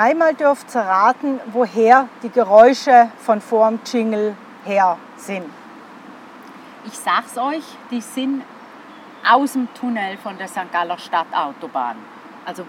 Dreimal 0.00 0.32
dürft 0.32 0.74
ihr 0.74 0.80
raten, 0.80 1.40
woher 1.52 2.08
die 2.22 2.30
Geräusche 2.30 3.10
von 3.18 3.42
vorm 3.42 3.80
Jingle 3.84 4.34
her 4.64 4.96
sind. 5.18 5.44
Ich 6.86 6.98
sag's 6.98 7.36
euch, 7.36 7.62
die 7.90 8.00
sind 8.00 8.42
aus 9.30 9.52
dem 9.52 9.68
Tunnel 9.74 10.16
von 10.16 10.38
der 10.38 10.48
St. 10.48 10.72
Galler 10.72 10.96
Stadtautobahn. 10.96 11.96
Also 12.46 12.64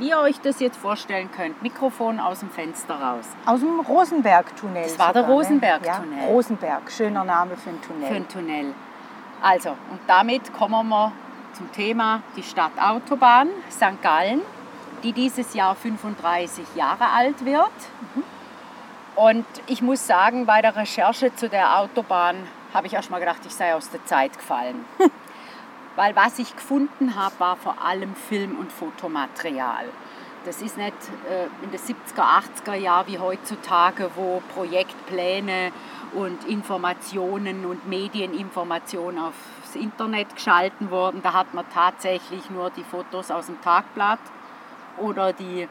wie 0.00 0.08
ihr 0.08 0.18
euch 0.18 0.40
das 0.40 0.58
jetzt 0.58 0.76
vorstellen 0.76 1.30
könnt, 1.30 1.62
Mikrofon 1.62 2.18
aus 2.18 2.40
dem 2.40 2.50
Fenster 2.50 2.96
raus. 3.00 3.26
Aus 3.46 3.60
dem 3.60 3.78
Rosenberg-Tunnel. 3.78 4.82
Das 4.82 4.98
war 4.98 5.12
der 5.12 5.22
sogar, 5.22 5.36
ne? 5.36 5.40
Rosenberg-Tunnel. 5.40 6.18
Ja, 6.18 6.26
Rosenberg, 6.26 6.90
schöner 6.90 7.22
Name 7.22 7.56
für 7.56 7.70
ein 7.70 7.80
Tunnel. 7.80 8.08
Für 8.08 8.16
ein 8.16 8.28
Tunnel. 8.28 8.74
Also, 9.40 9.68
und 9.68 10.00
damit 10.08 10.52
kommen 10.52 10.88
wir 10.88 11.12
zum 11.52 11.70
Thema 11.70 12.22
die 12.36 12.42
Stadtautobahn 12.42 13.50
St. 13.70 14.02
Gallen, 14.02 14.40
die 15.06 15.12
dieses 15.12 15.54
Jahr 15.54 15.76
35 15.76 16.64
Jahre 16.74 17.08
alt 17.10 17.44
wird. 17.44 17.70
Und 19.14 19.46
ich 19.68 19.80
muss 19.80 20.04
sagen, 20.04 20.46
bei 20.46 20.60
der 20.60 20.74
Recherche 20.74 21.34
zu 21.34 21.48
der 21.48 21.78
Autobahn 21.78 22.36
habe 22.74 22.88
ich 22.88 22.94
erst 22.94 23.10
mal 23.10 23.20
gedacht, 23.20 23.40
ich 23.46 23.54
sei 23.54 23.74
aus 23.74 23.88
der 23.90 24.04
Zeit 24.04 24.36
gefallen. 24.36 24.84
Weil 25.96 26.14
was 26.16 26.40
ich 26.40 26.54
gefunden 26.54 27.14
habe, 27.14 27.34
war 27.38 27.56
vor 27.56 27.76
allem 27.82 28.16
Film- 28.16 28.58
und 28.58 28.72
Fotomaterial. 28.72 29.86
Das 30.44 30.60
ist 30.60 30.76
nicht 30.76 30.92
äh, 31.30 31.46
in 31.64 31.70
den 31.70 31.80
70er, 31.80 32.66
80er 32.66 32.74
Jahren 32.74 33.06
wie 33.06 33.18
heutzutage, 33.18 34.10
wo 34.16 34.42
Projektpläne 34.54 35.72
und 36.14 36.44
Informationen 36.44 37.64
und 37.64 37.88
Medieninformationen 37.88 39.20
aufs 39.20 39.74
Internet 39.74 40.34
geschalten 40.34 40.90
wurden. 40.90 41.22
Da 41.22 41.32
hat 41.32 41.54
man 41.54 41.64
tatsächlich 41.72 42.50
nur 42.50 42.70
die 42.70 42.84
Fotos 42.84 43.30
aus 43.30 43.46
dem 43.46 43.60
Tagblatt 43.62 44.18
oder 44.98 45.32
die 45.32 45.68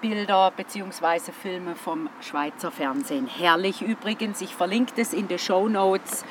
Bilder 0.00 0.52
bzw. 0.56 1.32
Filme 1.32 1.74
vom 1.74 2.08
Schweizer 2.20 2.70
Fernsehen. 2.70 3.26
Herrlich 3.26 3.82
übrigens, 3.82 4.40
ich 4.40 4.54
verlinke 4.54 4.92
das 4.96 5.12
in 5.12 5.28
den 5.28 5.38
Show 5.38 5.68
Notes. 5.68 6.24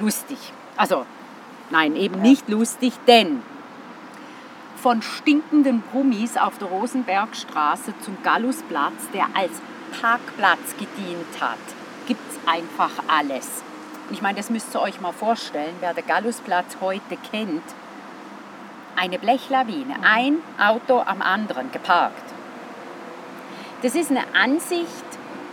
Lustig. 0.00 0.38
Also, 0.76 1.04
nein, 1.70 1.96
eben 1.96 2.20
nicht 2.22 2.48
lustig, 2.48 2.92
denn 3.06 3.42
von 4.76 5.02
stinkenden 5.02 5.82
Brummis 5.82 6.36
auf 6.36 6.58
der 6.58 6.68
Rosenbergstraße 6.68 7.94
zum 8.00 8.18
Gallusplatz, 8.22 9.10
der 9.12 9.26
als 9.34 9.52
Parkplatz 10.00 10.76
gedient 10.78 11.40
hat, 11.40 11.58
gibt 12.06 12.20
es 12.30 12.38
einfach 12.48 12.92
alles. 13.08 13.62
Ich 14.10 14.22
meine, 14.22 14.36
das 14.36 14.50
müsst 14.50 14.74
ihr 14.74 14.80
euch 14.80 15.00
mal 15.00 15.12
vorstellen, 15.12 15.74
wer 15.80 15.92
den 15.92 16.06
Gallusplatz 16.06 16.76
heute 16.80 17.16
kennt. 17.32 17.64
Eine 18.96 19.18
Blechlawine, 19.18 19.96
ein 20.02 20.38
Auto 20.58 21.00
am 21.00 21.20
anderen 21.20 21.70
geparkt. 21.70 22.24
Das 23.82 23.94
ist 23.94 24.10
eine 24.10 24.22
Ansicht, 24.34 25.04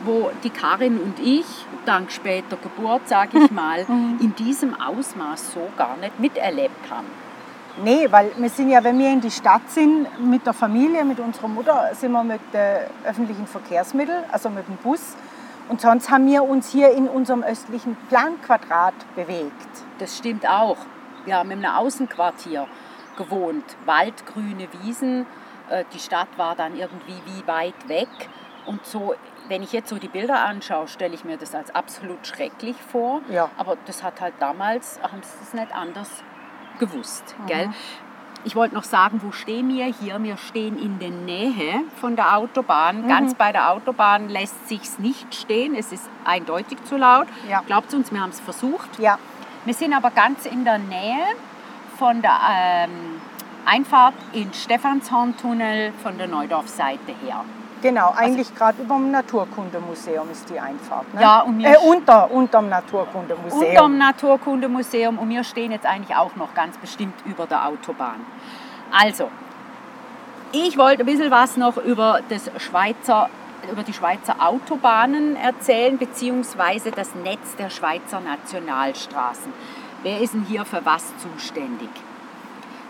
wo 0.06 0.31
die 0.44 0.50
Karin 0.50 0.98
und 0.98 1.20
ich, 1.20 1.46
dank 1.86 2.09
später 2.12 2.56
Geburt, 2.56 3.08
sage 3.09 3.40
ich 3.44 3.52
mal, 3.52 3.86
in 4.20 4.34
diesem 4.36 4.80
Ausmaß 4.80 5.54
so 5.54 5.70
gar 5.78 5.98
nicht 5.98 6.20
miterlebt 6.20 6.90
haben. 6.90 7.08
Nee, 7.84 8.08
weil 8.09 8.31
wir 8.38 8.50
sind 8.50 8.70
ja, 8.70 8.84
wenn 8.84 8.98
wir 8.98 9.09
in 9.09 9.20
die 9.20 9.31
Stadt 9.31 9.70
sind, 9.70 10.08
mit 10.24 10.46
der 10.46 10.54
Familie, 10.54 11.04
mit 11.04 11.20
unserer 11.20 11.48
Mutter, 11.48 11.90
sind 11.94 12.12
wir 12.12 12.24
mit 12.24 12.42
den 12.54 12.88
öffentlichen 13.04 13.48
Verkehrsmitteln, 13.48 14.24
also 14.31 14.50
mit 14.50 14.68
dem 14.68 14.78
Bus. 14.78 15.16
Und 15.70 15.81
sonst 15.81 16.10
haben 16.10 16.28
wir 16.28 16.44
uns 16.44 16.72
hier 16.72 16.92
in 16.92 17.10
unserem 17.10 17.44
östlichen 17.44 17.98
Planquadrat 18.10 18.94
bewegt. 19.16 19.84
Das 20.00 20.18
stimmt 20.18 20.48
auch. 20.48 20.78
Wir 21.25 21.38
haben 21.38 21.52
einem 21.52 21.66
Außenquartier 21.66 22.68
gewohnt, 23.18 23.63
waldgrüne 23.85 24.68
Wiesen. 24.81 25.25
Äh, 25.69 25.85
Die 25.94 26.00
Stadt 26.00 26.29
war 26.38 26.56
dann 26.56 26.75
irgendwie 26.78 27.22
wie 27.25 27.47
weit 27.47 27.88
weg. 27.88 28.07
Und 28.66 28.85
so, 28.85 29.13
wenn 29.50 29.62
ich 29.62 29.74
jetzt 29.74 29.90
so 29.90 29.97
die 29.97 30.07
Bilder 30.07 30.46
anschaue, 30.46 30.88
stelle 30.88 31.13
ich 31.13 31.25
mir 31.25 31.38
das 31.38 31.53
als 31.53 31.74
absolut 31.75 32.25
schrecklich 32.25 32.78
vor. 32.91 33.22
Ja. 33.29 33.50
Aber 33.57 33.78
das 33.85 34.03
hat 34.03 34.22
halt 34.22 34.35
damals, 34.40 35.00
haben 35.03 35.22
sie 35.22 35.38
es 35.44 35.53
nicht 35.53 35.75
anders 35.75 36.09
gewusst. 36.79 37.35
Gell? 37.47 37.69
Ich 38.46 38.56
wollte 38.57 38.75
noch 38.75 38.84
sagen, 38.84 39.22
wo 39.24 39.31
stehen 39.31 39.69
wir 39.69 39.85
hier? 39.85 40.22
Wir 40.22 40.35
stehen 40.35 40.78
in 40.78 41.00
der 41.00 41.12
Nähe 41.12 41.81
von 42.01 42.18
der 42.18 42.35
Autobahn. 42.38 43.07
Ganz 43.07 43.35
bei 43.35 43.53
der 43.53 43.72
Autobahn 43.72 44.28
lässt 44.28 44.68
sich's 44.68 45.00
nicht 45.00 45.34
stehen. 45.34 45.75
Es 45.75 45.94
ist 45.94 46.09
eindeutig 46.25 46.84
zu 46.84 46.97
laut. 46.97 47.28
Ja. 47.50 47.62
Glaubt 47.66 47.94
uns, 47.94 48.12
wir 48.12 48.19
haben 48.22 48.31
es 48.31 48.41
versucht. 48.41 49.00
Ja, 49.00 49.18
Wir 49.66 49.74
sind 49.74 49.94
aber 49.94 50.12
ganz 50.12 50.45
in 50.45 50.66
der 50.66 50.78
Nähe 50.78 51.24
von 51.98 52.22
der 52.22 52.40
ähm, 52.50 53.22
Einfahrt 53.66 54.16
in 54.34 54.54
Stephanshorntunnel 54.54 55.94
von 56.04 56.18
der 56.18 56.28
Neudorf-Seite 56.28 57.14
her. 57.26 57.46
genau. 57.81 58.14
Eigentlich 58.16 58.54
gerade 58.56 58.81
über 58.81 58.96
dem 58.96 59.12
Naturkundemuseum 59.12 60.30
ist 60.31 60.50
die 60.50 60.59
Einfahrt. 60.59 61.14
Ne? 61.14 61.22
Ja, 61.22 61.42
und 61.42 61.59
wir 61.59 61.70
äh, 61.70 61.78
unter, 61.78 62.30
unterm 62.30 62.68
Naturkundemuseum. 62.70 63.70
Unterm 63.70 63.98
Naturkundemuseum 63.98 65.18
und 65.18 65.30
wir 65.30 65.44
stehen 65.44 65.72
jetzt 65.72 65.86
eigentlich 65.86 66.16
auch 66.16 66.36
noch 66.36 66.54
ganz 66.54 66.78
bestimmt 66.78 67.16
über 67.26 67.46
der 67.46 67.68
Autobahn. 67.68 68.25
Also, 68.92 69.30
ich 70.52 70.78
wollte 70.78 71.04
ein 71.04 71.06
bisschen 71.06 71.31
was 71.31 71.58
noch 71.58 71.78
über, 71.78 72.20
das 72.30 72.52
Schweizer, 72.58 73.30
über 73.72 73.84
die 73.84 73.94
Schweizer 73.94 74.36
Autobahnen 74.40 75.36
erzählen, 75.36 75.98
beziehungsweise 75.98 76.92
das 76.92 77.16
Netz 77.16 77.56
der 77.58 77.70
Schweizer 77.70 78.20
Nationalstraßen. 78.20 79.52
Wer 80.03 80.19
ist 80.19 80.34
denn 80.34 80.44
hier 80.44 80.66
für 80.66 80.86
was 80.86 81.14
zuständig? 81.18 81.90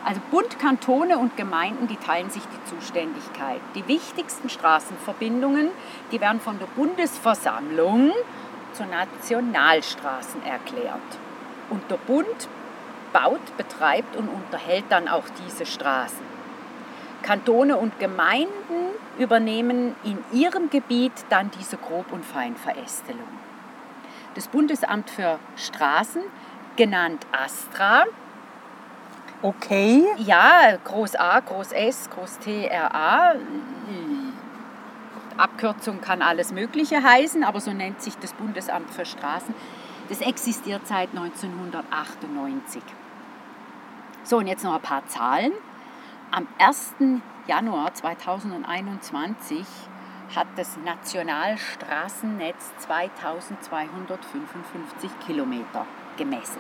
Also 0.04 0.20
Bund, 0.32 0.58
Kantone 0.60 1.20
und 1.20 1.38
Gemeinden, 1.38 1.88
die 1.88 1.96
teilen 1.96 2.32
sich 2.32 2.42
die 2.42 2.76
Zuständigkeit. 2.76 3.62
Die 3.76 3.88
wichtigsten 3.88 4.50
Straßenverbindungen, 4.50 5.70
die 6.12 6.20
werden 6.20 6.42
von 6.42 6.58
der 6.58 6.66
Bundesversammlung 6.66 8.12
zu 8.74 8.84
Nationalstraßen 8.86 10.44
erklärt. 10.44 11.00
Und 11.70 11.90
der 11.92 11.98
Bund 11.98 12.50
baut, 13.14 13.58
betreibt 13.58 14.16
und 14.16 14.28
unterhält 14.28 14.86
dann 14.90 15.08
auch 15.08 15.26
diese 15.46 15.68
Straßen. 15.68 16.34
Kantone 17.22 17.78
und 17.78 18.00
Gemeinden 18.00 18.90
übernehmen 19.20 19.96
in 20.04 20.18
ihrem 20.34 20.72
Gebiet 20.72 21.14
dann 21.30 21.52
diese 21.60 21.78
Grob- 21.78 22.12
und 22.12 22.26
Feinverästelung. 22.26 23.22
Das 24.34 24.48
Bundesamt 24.48 25.12
für 25.12 25.38
Straßen, 25.56 26.24
genannt 26.76 27.26
ASTRA, 27.32 28.06
Okay. 29.44 30.08
ja, 30.20 30.78
Groß 30.86 31.18
A, 31.18 31.42
Groß 31.42 31.74
S, 31.74 32.10
Groß 32.10 32.40
T, 32.40 32.66
R, 32.66 32.96
A. 32.96 33.36
Abkürzung 35.36 36.00
kann 36.00 36.22
alles 36.22 36.54
Mögliche 36.54 37.04
heißen, 37.04 37.44
aber 37.44 37.60
so 37.60 37.74
nennt 37.74 38.02
sich 38.02 38.18
das 38.20 38.32
Bundesamt 38.32 38.90
für 38.92 39.04
Straßen. 39.04 39.54
Das 40.08 40.22
existiert 40.22 40.88
seit 40.88 41.10
1998. 41.10 42.82
So, 44.24 44.38
und 44.38 44.48
jetzt 44.48 44.64
noch 44.64 44.76
ein 44.76 44.82
paar 44.82 45.06
Zahlen. 45.08 45.52
Am 46.32 46.48
1. 46.60 46.94
Januar 47.48 47.94
2021 47.94 49.66
hat 50.34 50.48
das 50.56 50.78
Nationalstraßennetz 50.78 52.72
2255 52.78 55.12
Kilometer 55.26 55.86
gemessen. 56.18 56.60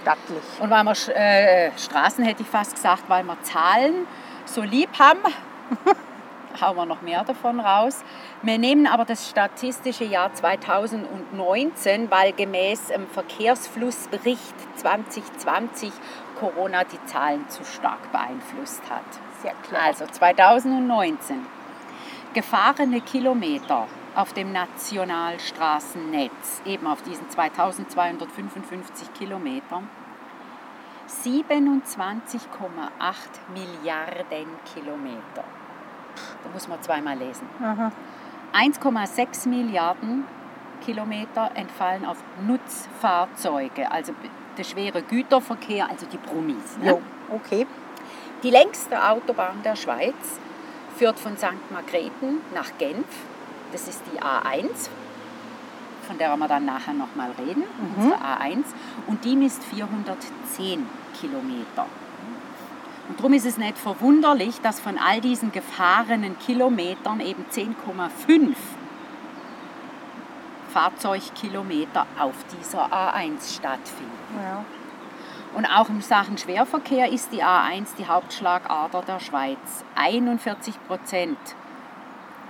Stattlich. 0.00 0.42
Und 0.60 0.70
weil 0.70 0.84
wir 0.84 1.16
äh, 1.16 1.70
Straßen, 1.78 2.24
hätte 2.24 2.42
ich 2.42 2.48
fast 2.48 2.74
gesagt, 2.74 3.04
weil 3.08 3.24
wir 3.24 3.40
Zahlen 3.42 4.06
so 4.44 4.62
lieb 4.62 4.88
haben, 4.98 5.20
hauen 6.60 6.76
wir 6.76 6.86
noch 6.86 7.02
mehr 7.02 7.24
davon 7.24 7.60
raus. 7.60 8.02
Wir 8.42 8.58
nehmen 8.58 8.86
aber 8.86 9.04
das 9.04 9.28
statistische 9.28 10.04
Jahr 10.04 10.32
2019, 10.34 12.10
weil 12.10 12.32
gemäß 12.32 12.88
dem 12.88 13.06
Verkehrsflussbericht 13.08 14.54
2020 14.76 15.92
Corona 16.38 16.84
die 16.84 17.02
Zahlen 17.06 17.48
zu 17.48 17.64
stark 17.64 18.10
beeinflusst 18.10 18.82
hat. 18.90 19.04
Sehr 19.42 19.54
klar. 19.68 19.82
Also 19.86 20.06
2019. 20.06 21.46
Gefahrene 22.34 23.00
Kilometer 23.00 23.86
auf 24.14 24.32
dem 24.32 24.52
Nationalstraßennetz, 24.52 26.62
eben 26.64 26.86
auf 26.86 27.02
diesen 27.02 27.28
2255 27.30 29.12
Kilometern, 29.14 29.88
27,8 31.24 32.60
Milliarden 33.52 34.46
Kilometer. 34.72 35.42
Da 36.42 36.48
muss 36.52 36.68
man 36.68 36.80
zweimal 36.82 37.16
lesen. 37.16 37.48
Aha. 37.62 37.90
1,6 38.52 39.48
Milliarden 39.48 40.24
Kilometer 40.84 41.50
entfallen 41.54 42.04
auf 42.04 42.18
Nutzfahrzeuge, 42.46 43.90
also 43.90 44.12
der 44.58 44.64
schwere 44.64 45.00
Güterverkehr, 45.02 45.88
also 45.88 46.04
die 46.06 46.18
Brummis. 46.18 46.76
Ne? 46.78 46.90
Jo, 46.90 47.00
okay. 47.30 47.66
Die 48.42 48.50
längste 48.50 49.08
Autobahn 49.08 49.62
der 49.62 49.76
Schweiz 49.76 50.40
führt 50.96 51.18
von 51.18 51.36
St. 51.36 51.70
Margrethen 51.70 52.40
nach 52.52 52.76
Genf. 52.78 53.06
Das 53.72 53.88
ist 53.88 54.02
die 54.12 54.20
A1, 54.20 54.88
von 56.06 56.18
der 56.18 56.36
wir 56.36 56.48
dann 56.48 56.66
nachher 56.66 56.92
nochmal 56.92 57.30
reden, 57.38 57.64
unsere 57.96 58.16
A1. 58.16 58.64
Und 59.06 59.24
die 59.24 59.34
misst 59.34 59.64
410 59.64 60.86
Kilometer. 61.18 61.86
Und 63.08 63.18
darum 63.18 63.32
ist 63.32 63.46
es 63.46 63.58
nicht 63.58 63.78
verwunderlich, 63.78 64.60
dass 64.60 64.80
von 64.80 64.98
all 64.98 65.20
diesen 65.20 65.52
gefahrenen 65.52 66.38
Kilometern 66.38 67.20
eben 67.20 67.44
10,5 67.50 68.54
Fahrzeugkilometer 70.72 72.06
auf 72.18 72.34
dieser 72.58 72.86
A1 72.92 73.56
stattfinden. 73.56 74.12
Ja. 74.42 74.64
Und 75.54 75.66
auch 75.66 75.88
in 75.90 76.00
Sachen 76.00 76.38
Schwerverkehr 76.38 77.10
ist 77.10 77.32
die 77.32 77.42
A1 77.42 77.88
die 77.98 78.06
Hauptschlagader 78.06 79.02
der 79.02 79.20
Schweiz. 79.20 79.84
41 79.96 80.74
Prozent 80.86 81.36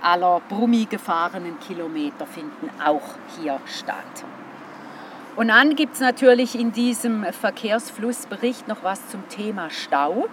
aller 0.03 0.41
Brummi 0.49 0.85
gefahrenen 0.85 1.59
Kilometer 1.59 2.25
finden 2.25 2.69
auch 2.83 3.15
hier 3.37 3.59
statt. 3.65 4.25
Und 5.35 5.47
dann 5.47 5.75
gibt 5.75 5.95
es 5.95 5.99
natürlich 5.99 6.59
in 6.59 6.71
diesem 6.71 7.23
Verkehrsflussbericht 7.33 8.67
noch 8.67 8.83
was 8.83 9.09
zum 9.09 9.27
Thema 9.29 9.69
Stau. 9.69 10.27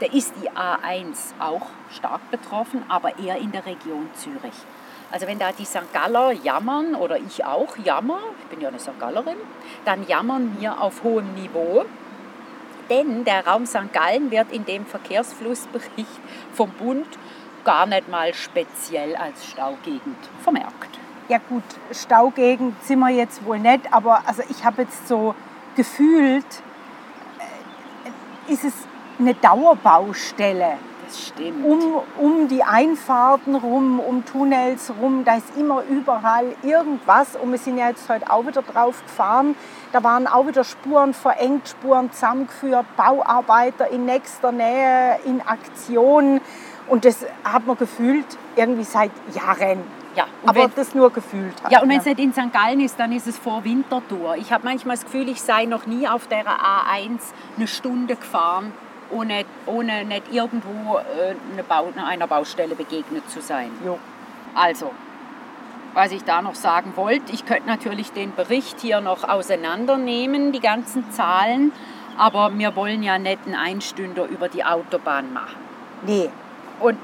Da 0.00 0.06
ist 0.06 0.32
die 0.42 0.50
A1 0.50 1.34
auch 1.38 1.66
stark 1.90 2.30
betroffen, 2.30 2.82
aber 2.88 3.18
eher 3.18 3.36
in 3.36 3.52
der 3.52 3.66
Region 3.66 4.08
Zürich. 4.14 4.54
Also 5.10 5.26
wenn 5.26 5.38
da 5.38 5.52
die 5.52 5.66
St. 5.66 5.92
Galler 5.92 6.32
jammern 6.32 6.94
oder 6.94 7.18
ich 7.18 7.44
auch 7.44 7.76
jammer, 7.76 8.18
ich 8.40 8.46
bin 8.46 8.62
ja 8.62 8.68
eine 8.68 8.78
St. 8.78 8.98
Gallerin, 8.98 9.36
dann 9.84 10.06
jammern 10.08 10.56
wir 10.58 10.80
auf 10.80 11.02
hohem 11.02 11.34
Niveau. 11.34 11.84
Denn 12.88 13.24
der 13.24 13.46
Raum 13.46 13.66
St. 13.66 13.92
Gallen 13.92 14.30
wird 14.30 14.50
in 14.50 14.64
dem 14.64 14.86
Verkehrsflussbericht 14.86 16.20
vom 16.54 16.70
Bund 16.70 17.06
gar 17.64 17.86
nicht 17.86 18.08
mal 18.08 18.34
speziell 18.34 19.16
als 19.16 19.46
Staugegend 19.46 20.16
vermerkt. 20.42 20.98
Ja 21.28 21.38
gut, 21.38 21.62
Staugegend 21.92 22.82
sind 22.84 22.98
wir 22.98 23.10
jetzt 23.10 23.44
wohl 23.44 23.58
nicht, 23.58 23.92
aber 23.92 24.22
also 24.26 24.42
ich 24.48 24.64
habe 24.64 24.82
jetzt 24.82 25.08
so 25.08 25.34
gefühlt, 25.76 26.44
äh, 28.48 28.52
ist 28.52 28.64
es 28.64 28.74
eine 29.18 29.34
Dauerbaustelle. 29.34 30.74
Das 31.06 31.26
stimmt. 31.28 31.64
Um, 31.64 32.00
um 32.18 32.48
die 32.48 32.62
Einfahrten 32.62 33.54
rum, 33.54 34.00
um 34.00 34.24
Tunnels 34.24 34.92
rum, 35.00 35.24
da 35.24 35.36
ist 35.36 35.56
immer 35.58 35.82
überall 35.82 36.46
irgendwas. 36.62 37.36
Und 37.36 37.50
wir 37.50 37.58
sind 37.58 37.76
ja 37.76 37.88
jetzt 37.88 38.08
heute 38.08 38.30
auch 38.30 38.46
wieder 38.46 38.62
drauf 38.62 39.02
gefahren. 39.02 39.54
Da 39.92 40.02
waren 40.02 40.26
auch 40.26 40.46
wieder 40.46 40.64
Spuren 40.64 41.12
verengt, 41.12 41.68
Spuren 41.68 42.10
zusammengeführt, 42.12 42.86
Bauarbeiter 42.96 43.88
in 43.90 44.06
nächster 44.06 44.52
Nähe, 44.52 45.18
in 45.24 45.42
Aktion. 45.42 46.40
Und 46.88 47.04
das 47.04 47.24
hat 47.44 47.66
man 47.66 47.76
gefühlt 47.76 48.26
irgendwie 48.56 48.84
seit 48.84 49.10
Jahren. 49.34 49.80
Ja, 50.14 50.26
Aber 50.44 50.64
wenn- 50.64 50.72
das 50.76 50.94
nur 50.94 51.10
gefühlt 51.10 51.54
hat. 51.62 51.72
Ja, 51.72 51.80
und 51.80 51.88
wenn 51.88 51.98
es 51.98 52.04
nicht 52.04 52.18
in 52.18 52.32
St. 52.34 52.52
Gallen 52.52 52.80
ist, 52.80 52.98
dann 53.00 53.12
ist 53.12 53.26
es 53.26 53.38
vor 53.38 53.64
Winterthur. 53.64 54.36
Ich 54.36 54.52
habe 54.52 54.64
manchmal 54.64 54.96
das 54.96 55.04
Gefühl, 55.04 55.28
ich 55.28 55.40
sei 55.40 55.64
noch 55.64 55.86
nie 55.86 56.06
auf 56.06 56.26
der 56.26 56.44
A1 56.46 57.18
eine 57.56 57.66
Stunde 57.66 58.16
gefahren, 58.16 58.72
ohne, 59.10 59.44
ohne 59.64 60.04
nicht 60.04 60.30
irgendwo 60.30 60.98
äh, 60.98 61.34
eine 61.52 61.62
Bau, 61.62 61.88
einer 62.06 62.26
Baustelle 62.26 62.74
begegnet 62.74 63.30
zu 63.30 63.40
sein. 63.40 63.70
Jo. 63.86 63.98
Also, 64.54 64.90
was 65.94 66.12
ich 66.12 66.24
da 66.24 66.42
noch 66.42 66.56
sagen 66.56 66.92
wollte, 66.96 67.32
ich 67.32 67.46
könnte 67.46 67.66
natürlich 67.66 68.12
den 68.12 68.34
Bericht 68.34 68.80
hier 68.80 69.00
noch 69.00 69.26
auseinandernehmen, 69.26 70.52
die 70.52 70.60
ganzen 70.60 71.10
Zahlen, 71.10 71.72
aber 72.18 72.52
wir 72.58 72.76
wollen 72.76 73.02
ja 73.02 73.18
nicht 73.18 73.38
einen 73.46 73.54
Einstünder 73.54 74.26
über 74.26 74.48
die 74.48 74.64
Autobahn 74.64 75.32
machen. 75.32 75.56
Nee, 76.06 76.28
Und 76.82 76.98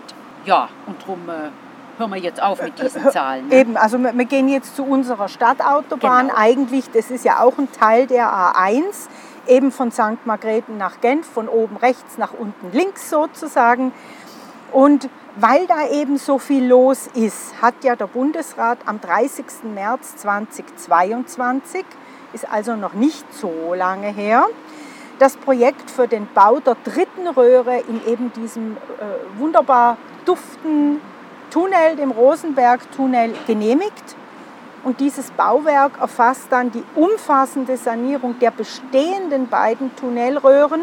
ja, 0.45 0.69
und 0.87 1.01
darum 1.03 1.29
äh, 1.29 1.51
hören 1.99 2.11
wir 2.11 2.19
jetzt 2.19 2.43
auf 2.43 2.63
mit 2.63 2.79
diesen 2.79 3.11
Zahlen. 3.11 3.49
Ne? 3.49 3.55
Eben, 3.55 3.77
also 3.77 3.99
wir, 3.99 4.17
wir 4.17 4.25
gehen 4.25 4.49
jetzt 4.49 4.77
zu 4.77 4.85
unserer 4.85 5.29
Stadtautobahn. 5.29 6.29
Genau. 6.29 6.39
Eigentlich, 6.39 6.91
das 6.91 7.11
ist 7.11 7.25
ja 7.25 7.41
auch 7.41 7.59
ein 7.59 7.71
Teil 7.73 8.07
der 8.07 8.29
A1, 8.29 9.09
eben 9.47 9.73
von 9.73 9.91
St. 9.91 10.25
Margrethen 10.25 10.79
nach 10.79 11.01
Genf, 11.01 11.27
von 11.27 11.49
oben 11.49 11.77
rechts 11.77 12.19
nach 12.19 12.33
unten 12.33 12.73
links 12.73 13.11
sozusagen. 13.11 13.93
Und 14.73 15.09
weil 15.37 15.67
da 15.67 15.89
eben 15.89 16.19
so 16.19 16.39
viel 16.39 16.67
los 16.67 17.09
ist, 17.15 17.63
hat 17.63 17.85
ja 17.85 17.97
der 17.97 18.07
Bundesrat 18.07 18.79
am 18.87 19.01
30. 19.01 19.45
März 19.75 20.17
2022, 20.17 21.85
ist 22.33 22.51
also 22.51 22.77
noch 22.77 22.93
nicht 22.93 23.25
so 23.33 23.75
lange 23.75 24.09
her, 24.09 24.47
das 25.19 25.37
Projekt 25.37 25.91
für 25.91 26.07
den 26.07 26.29
Bau 26.35 26.61
der 26.61 26.77
dritten 26.85 27.27
Röhre 27.29 27.83
in 27.89 28.01
eben 28.07 28.33
diesem 28.33 28.77
äh, 28.77 29.39
wunderbar 29.39 29.97
duften 30.25 31.01
Tunnel, 31.51 31.97
dem 31.97 32.11
Rosenberg-Tunnel, 32.11 33.35
genehmigt. 33.47 34.17
Und 34.85 35.01
dieses 35.01 35.31
Bauwerk 35.33 36.01
erfasst 36.01 36.47
dann 36.51 36.71
die 36.71 36.85
umfassende 36.95 37.77
Sanierung 37.77 38.39
der 38.39 38.51
bestehenden 38.51 39.49
beiden 39.49 39.95
Tunnelröhren 39.97 40.83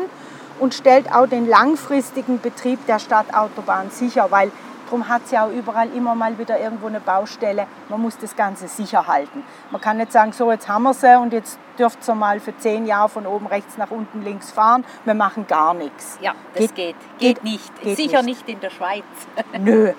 und 0.59 0.73
stellt 0.73 1.13
auch 1.13 1.27
den 1.27 1.47
langfristigen 1.47 2.39
Betrieb 2.39 2.85
der 2.87 2.99
Stadtautobahn 2.99 3.89
sicher, 3.89 4.27
weil 4.29 4.51
darum 4.85 5.07
hat 5.09 5.23
es 5.25 5.31
ja 5.31 5.45
auch 5.45 5.51
überall 5.51 5.89
immer 5.93 6.15
mal 6.15 6.37
wieder 6.37 6.59
irgendwo 6.59 6.87
eine 6.87 6.99
Baustelle. 6.99 7.67
Man 7.89 8.01
muss 8.01 8.17
das 8.17 8.35
Ganze 8.35 8.67
sicher 8.67 9.07
halten. 9.07 9.43
Man 9.71 9.81
kann 9.81 9.97
nicht 9.97 10.11
sagen, 10.11 10.31
so 10.31 10.51
jetzt 10.51 10.67
haben 10.69 10.83
wir 10.83 10.93
sie 10.93 11.17
und 11.19 11.33
jetzt 11.33 11.59
dürft 11.77 12.07
ihr 12.07 12.15
mal 12.15 12.39
für 12.39 12.57
zehn 12.57 12.85
Jahre 12.85 13.09
von 13.09 13.25
oben 13.27 13.47
rechts 13.47 13.77
nach 13.77 13.91
unten 13.91 14.21
links 14.23 14.51
fahren. 14.51 14.85
Wir 15.03 15.13
machen 15.13 15.45
gar 15.47 15.73
nichts. 15.73 16.17
Ja, 16.21 16.33
das 16.53 16.59
Geht- 16.73 16.75
geht. 16.75 16.95
geht- 17.17 17.35
Geht, 17.35 17.43
nicht. 17.43 17.81
geht 17.81 17.97
Sicher 17.97 18.21
nicht. 18.21 18.47
nicht. 18.47 18.49
in 18.55 18.59
der 18.61 18.69
Schweiz. 18.69 19.03
Nö. 19.59 19.91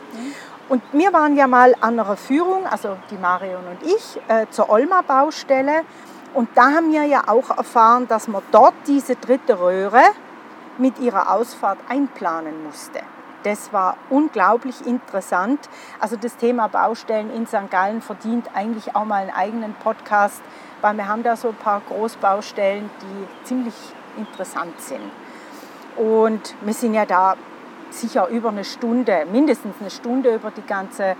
Und 0.69 0.83
wir 0.93 1.12
waren 1.12 1.37
ja 1.37 1.47
mal 1.47 1.75
an 1.81 1.99
einer 2.00 2.16
Führung, 2.16 2.66
also 2.66 2.97
die 3.11 3.16
Marion 3.16 3.62
und 3.71 3.83
ich, 3.88 4.19
äh, 4.28 4.47
zur 4.50 4.69
Olma-Baustelle. 4.69 5.83
Und 6.35 6.49
da 6.55 6.62
haben 6.73 6.93
wir 6.93 7.05
ja 7.05 7.23
auch 7.28 7.57
erfahren, 7.57 8.09
dass 8.09 8.26
man 8.28 8.43
dort 8.50 8.75
diese 8.87 9.14
dritte 9.16 9.59
Röhre 9.61 10.02
mit 10.78 10.99
ihrer 10.99 11.33
Ausfahrt 11.33 11.78
einplanen 11.88 12.64
musste. 12.64 13.00
Das 13.47 13.73
war 13.73 13.97
unglaublich 14.11 14.85
interessant. 14.85 15.69
Also 16.00 16.17
das 16.17 16.37
Thema 16.37 16.67
Baustellen 16.67 17.33
in 17.33 17.47
St. 17.47 17.71
Gallen 17.71 18.03
verdient 18.03 18.49
eigentlich 18.57 18.97
auch 18.97 19.05
mal 19.05 19.23
einen 19.23 19.31
eigenen 19.31 19.73
Podcast, 19.75 20.43
weil 20.81 20.97
wir 20.97 21.07
haben 21.07 21.23
da 21.23 21.37
so 21.37 21.50
ein 21.50 21.55
paar 21.55 21.81
Großbaustellen, 21.88 22.91
die 23.03 23.47
ziemlich 23.47 23.75
interessant 24.17 24.81
sind. 24.81 25.12
Und 25.97 26.57
wir 26.61 26.75
sind 26.75 26.95
ja 26.95 27.07
da 27.07 27.37
sicher 27.91 28.26
über 28.26 28.49
eine 28.49 28.65
Stunde, 28.65 29.25
mindestens 29.31 29.76
eine 29.79 29.91
Stunde 29.91 30.35
über 30.35 30.50
die 30.50 30.67
ganze 30.67 31.15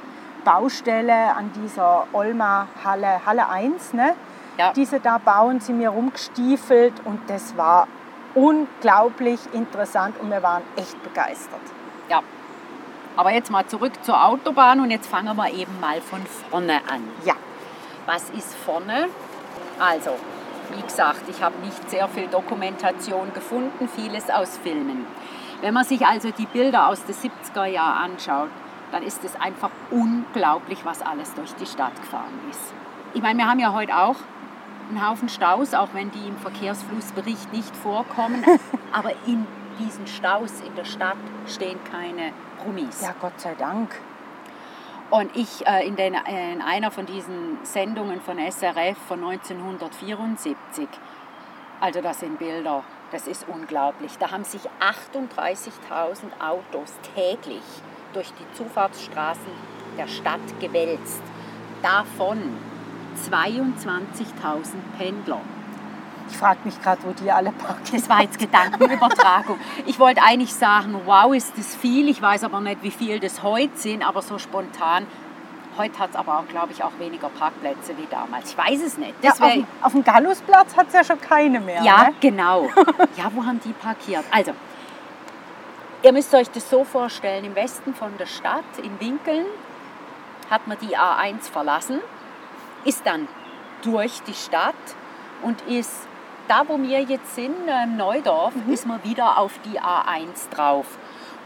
Baustelle 0.45 1.33
an 1.33 1.53
dieser 1.55 2.09
Olma 2.13 2.67
Halle, 2.85 3.25
Halle 3.25 3.49
1, 3.49 3.93
ne? 3.93 4.15
Ja. 4.59 4.73
diese 4.73 4.99
da 4.99 5.19
bauen, 5.19 5.61
sind 5.61 5.79
wir 5.79 5.91
rumgestiefelt 5.91 6.95
und 7.05 7.21
das 7.29 7.57
war 7.57 7.87
unglaublich 8.35 9.39
interessant 9.53 10.19
und 10.19 10.29
wir 10.29 10.43
waren 10.43 10.63
echt 10.77 11.01
begeistert. 11.05 11.61
Ja. 12.09 12.23
Aber 13.17 13.33
jetzt 13.33 13.51
mal 13.51 13.67
zurück 13.67 13.93
zur 14.03 14.23
Autobahn 14.23 14.81
und 14.81 14.91
jetzt 14.91 15.09
fangen 15.09 15.37
wir 15.37 15.51
eben 15.53 15.81
mal 15.81 16.01
von 16.01 16.21
vorne 16.27 16.81
an. 16.89 17.03
Ja, 17.25 17.35
Was 18.07 18.31
ist 18.31 18.55
vorne? 18.55 19.09
Also, 19.81 20.11
wie 20.75 20.83
gesagt, 20.83 21.29
ich 21.29 21.43
habe 21.43 21.59
nicht 21.65 21.91
sehr 21.91 22.09
viel 22.09 22.29
Dokumentation 22.29 23.33
gefunden, 23.33 23.89
vieles 23.89 24.31
aus 24.31 24.59
Filmen. 24.59 25.07
Wenn 25.61 25.75
man 25.75 25.85
sich 25.85 26.07
also 26.07 26.31
die 26.31 26.47
Bilder 26.47 26.89
aus 26.89 27.05
den 27.05 27.15
70er 27.15 27.65
Jahren 27.65 28.13
anschaut, 28.13 28.51
dann 28.93 29.03
ist 29.03 29.25
es 29.25 29.35
einfach 29.41 29.71
unglaublich, 29.91 30.85
was 30.85 31.03
alles 31.03 31.35
durch 31.35 31.55
die 31.55 31.67
Stadt 31.67 31.97
gefahren 31.97 32.39
ist. 32.51 32.73
Ich 33.15 33.23
meine, 33.23 33.39
wir 33.39 33.49
haben 33.49 33.59
ja 33.59 33.73
heute 33.73 33.97
auch 33.97 34.17
einen 34.89 35.07
Haufen 35.07 35.29
Staus, 35.29 35.75
auch 35.75 35.89
wenn 35.95 36.11
die 36.11 36.29
im 36.29 36.37
Verkehrsflussbericht 36.37 37.53
nicht 37.53 37.75
vorkommen. 37.77 38.45
Aber 38.93 39.11
in 39.27 39.47
diesen 39.79 40.07
Staus 40.07 40.61
in 40.61 40.75
der 40.75 40.85
Stadt 40.85 41.17
stehen 41.47 41.79
keine 41.85 42.33
Brummis. 42.59 43.03
ja, 43.03 43.15
Gott 43.21 43.41
sei 43.41 43.55
Dank. 43.55 43.95
Und 45.11 45.37
ich 45.37 45.67
äh, 45.67 45.87
in, 45.87 45.95
den, 45.97 46.15
in 46.15 46.61
einer 46.63 46.91
von 46.91 47.07
diesen 47.07 47.59
Sendungen 47.63 48.21
von 48.21 48.39
SRF 48.39 48.99
von 49.07 49.23
1974, 49.23 50.89
also 51.81 52.01
das 52.01 52.21
sind 52.21 52.39
Bilder, 52.39 52.83
das 53.13 53.29
ist 53.29 53.47
unglaublich. 53.49 54.19
Da 54.19 54.33
haben 54.33 54.45
sich 54.45 54.63
38.000 54.81 56.41
Autos 56.41 56.93
täglich 57.15 57.63
durch 58.13 58.33
die 58.33 58.57
Zufahrtsstraßen 58.57 59.53
der 59.97 60.09
Stadt 60.09 60.61
gewälzt. 60.61 61.23
Davon 61.83 62.39
22.000 63.31 64.75
Pendler. 64.99 65.41
Ich 66.31 66.37
frage 66.37 66.59
mich 66.65 66.81
gerade, 66.83 67.01
wo 67.05 67.13
die 67.13 67.31
alle 67.31 67.53
parken. 67.53 67.83
Das 67.93 68.09
war 68.09 68.23
jetzt 68.23 68.39
Gedankenübertragung. 68.39 69.59
Ich 69.87 69.99
wollte 69.99 70.23
eigentlich 70.23 70.53
sagen, 70.55 71.01
wow, 71.07 71.33
ist 71.35 71.53
das 71.57 71.75
viel. 71.77 72.09
Ich 72.09 72.21
weiß 72.21 72.45
aber 72.45 72.61
nicht, 72.61 72.83
wie 72.83 72.91
viel 72.91 73.21
das 73.21 73.43
heute 73.43 73.77
sind, 73.77 74.03
aber 74.07 74.23
so 74.23 74.39
spontan. 74.39 75.07
Heute 75.79 75.99
hat 75.99 76.11
es 76.11 76.17
aber 76.17 76.39
auch, 76.39 76.49
glaube 76.49 76.73
ich, 76.73 76.83
auch 76.83 76.93
weniger 76.99 77.29
Parkplätze 77.29 77.97
wie 77.99 78.07
damals. 78.11 78.51
Ich 78.51 78.59
weiß 78.59 78.83
es 78.83 78.97
nicht. 78.99 79.15
Ja, 79.23 79.33
auf, 79.33 79.39
dem- 79.53 79.67
auf 79.83 79.93
dem 79.93 80.03
Gallusplatz 80.05 80.75
hat 80.77 80.89
es 80.89 80.95
ja 80.95 81.05
schon 81.05 81.21
keine 81.21 81.61
mehr. 81.61 81.83
Ja, 81.83 82.05
Ne? 82.09 82.15
genau. 82.21 82.69
Ja, 83.17 83.31
wo 83.35 83.45
haben 83.45 83.61
die 83.65 83.73
parkiert? 83.73 84.25
Also, 84.31 84.53
ihr 86.03 86.13
müsst 86.13 86.35
euch 86.35 86.51
das 86.51 86.69
so 86.71 86.85
vorstellen, 86.85 87.45
im 87.45 87.55
Westen 87.55 87.95
von 87.95 88.17
der 88.19 88.27
Stadt, 88.27 88.65
in 88.83 88.99
Winkeln, 89.01 89.45
hat 90.51 90.67
man 90.67 90.79
die 90.81 90.97
A1 90.97 91.51
verlassen, 91.53 92.01
ist 92.85 93.05
dann 93.07 93.29
durch 93.83 94.23
die 94.27 94.35
Stadt 94.35 94.75
und 95.43 95.61
ist 95.63 96.07
da, 96.49 96.63
wo 96.67 96.79
wir 96.79 97.03
jetzt 97.03 97.35
sind, 97.35 97.55
im 97.69 97.97
Neudorf, 97.97 98.55
ist 98.69 98.87
man 98.87 99.03
wieder 99.05 99.39
auf 99.39 99.53
die 99.65 99.81
A1 99.81 100.51
drauf. 100.51 100.87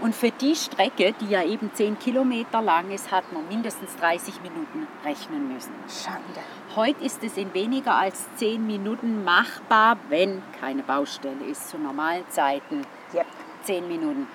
Und 0.00 0.14
für 0.14 0.30
die 0.30 0.56
Strecke, 0.56 1.14
die 1.20 1.28
ja 1.28 1.42
eben 1.42 1.70
10 1.74 1.98
Kilometer 1.98 2.62
lang 2.62 2.90
ist, 2.90 3.10
hat 3.10 3.30
man 3.32 3.46
mindestens 3.48 3.94
30 3.96 4.40
Minuten 4.42 4.88
rechnen 5.04 5.52
müssen. 5.52 5.74
Schande. 5.88 6.40
Heute 6.74 7.04
ist 7.04 7.22
es 7.22 7.36
in 7.36 7.52
weniger 7.52 7.96
als 7.96 8.26
10 8.36 8.66
Minuten 8.66 9.24
machbar, 9.24 9.98
wenn 10.08 10.42
keine 10.58 10.82
Baustelle 10.82 11.44
ist. 11.44 11.68
Zu 11.68 11.78
normalen 11.78 12.24
Zeiten 12.30 12.86
Yep. 13.12 13.26
10 13.64 13.88
Minuten. 13.88 14.26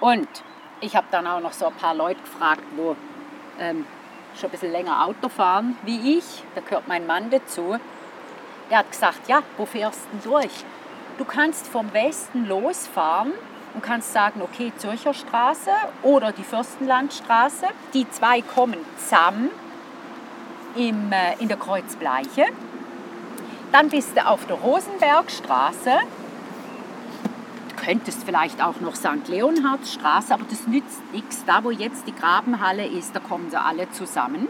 Und 0.00 0.28
ich 0.80 0.96
habe 0.96 1.06
dann 1.10 1.26
auch 1.26 1.40
noch 1.40 1.52
so 1.52 1.66
ein 1.66 1.74
paar 1.74 1.94
Leute 1.94 2.20
gefragt, 2.20 2.64
wo 2.76 2.94
ähm, 3.58 3.86
schon 4.38 4.48
ein 4.48 4.50
bisschen 4.50 4.72
länger 4.72 5.06
Auto 5.06 5.30
fahren 5.30 5.78
wie 5.84 6.18
ich. 6.18 6.42
Da 6.54 6.60
gehört 6.60 6.88
mein 6.88 7.06
Mann 7.06 7.30
dazu. 7.30 7.78
Der 8.70 8.78
hat 8.78 8.90
gesagt, 8.90 9.28
ja, 9.28 9.42
wo 9.56 9.66
fährst 9.66 10.00
du 10.06 10.18
denn 10.18 10.30
durch? 10.30 10.64
Du 11.18 11.24
kannst 11.24 11.66
vom 11.66 11.92
Westen 11.92 12.46
losfahren 12.46 13.32
und 13.74 13.82
kannst 13.82 14.12
sagen, 14.12 14.42
okay, 14.42 14.72
Zürcher 14.76 15.14
Straße 15.14 15.70
oder 16.02 16.32
die 16.32 16.42
Fürstenlandstraße. 16.42 17.66
Die 17.94 18.10
zwei 18.10 18.42
kommen 18.42 18.78
zusammen 18.98 19.50
im, 20.74 21.12
äh, 21.12 21.34
in 21.38 21.48
der 21.48 21.56
Kreuzbleiche. 21.56 22.46
Dann 23.72 23.88
bist 23.88 24.16
du 24.16 24.26
auf 24.26 24.46
der 24.46 24.56
Rosenbergstraße. 24.56 25.98
Du 27.68 27.84
könntest 27.84 28.24
vielleicht 28.24 28.62
auch 28.62 28.80
noch 28.80 28.96
St. 28.96 29.28
Leonhardsstraße, 29.28 30.34
aber 30.34 30.44
das 30.48 30.66
nützt 30.66 31.02
nichts. 31.12 31.44
Da, 31.44 31.62
wo 31.62 31.70
jetzt 31.70 32.06
die 32.06 32.14
Grabenhalle 32.14 32.86
ist, 32.86 33.14
da 33.14 33.20
kommen 33.20 33.50
sie 33.50 33.60
alle 33.60 33.90
zusammen. 33.92 34.48